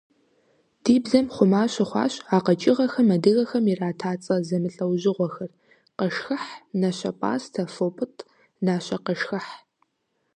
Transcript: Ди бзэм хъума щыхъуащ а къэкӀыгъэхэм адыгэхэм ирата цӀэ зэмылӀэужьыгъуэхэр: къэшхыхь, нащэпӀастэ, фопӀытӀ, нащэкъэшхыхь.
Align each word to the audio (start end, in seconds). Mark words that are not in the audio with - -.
Ди 0.83 0.95
бзэм 1.03 1.27
хъума 1.33 1.61
щыхъуащ 1.73 2.13
а 2.35 2.37
къэкӀыгъэхэм 2.45 3.09
адыгэхэм 3.15 3.65
ирата 3.71 4.11
цӀэ 4.23 4.35
зэмылӀэужьыгъуэхэр: 4.47 5.51
къэшхыхь, 5.97 6.51
нащэпӀастэ, 6.79 7.63
фопӀытӀ, 7.73 8.25
нащэкъэшхыхь. 8.65 9.53